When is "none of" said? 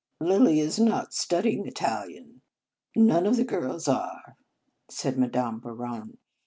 2.95-3.35